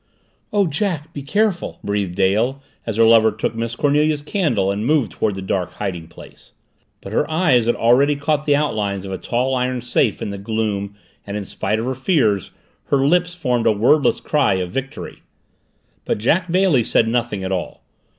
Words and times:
"Oh, 0.51 0.65
Jack, 0.65 1.13
be 1.13 1.21
careful!" 1.21 1.77
breathed 1.83 2.15
Dale 2.15 2.59
as 2.87 2.97
her 2.97 3.03
lover 3.03 3.31
took 3.31 3.53
Miss 3.53 3.75
Cornelia's 3.75 4.23
candle 4.23 4.71
and 4.71 4.83
moved 4.83 5.11
toward 5.11 5.35
the 5.35 5.43
dark 5.43 5.73
hiding 5.73 6.07
place. 6.07 6.53
But 7.01 7.13
her 7.13 7.29
eyes 7.29 7.67
had 7.67 7.75
already 7.75 8.15
caught 8.15 8.45
the 8.45 8.55
outlines 8.55 9.05
of 9.05 9.11
a 9.11 9.19
tall 9.19 9.53
iron 9.53 9.79
safe 9.79 10.19
in 10.19 10.31
the 10.31 10.39
gloom 10.39 10.95
and 11.27 11.37
in 11.37 11.45
spite 11.45 11.77
of 11.77 11.85
her 11.85 11.93
fears, 11.93 12.49
her 12.85 13.05
lips 13.05 13.35
formed 13.35 13.67
a 13.67 13.71
wordless 13.71 14.21
cry 14.21 14.55
of 14.55 14.71
victory. 14.71 15.21
But 16.03 16.17
Jack 16.17 16.51
Bailey 16.51 16.83
said 16.83 17.07
nothing 17.07 17.43
at 17.43 17.51
all. 17.51 17.83